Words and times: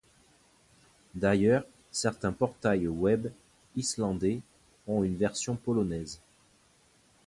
D'ailleurs, 1.13 1.63
certains 1.91 2.31
portails 2.31 2.87
web 2.87 3.31
islandais 3.75 4.41
ont 4.87 5.03
une 5.03 5.15
version 5.15 5.55
polonaise. 5.55 6.19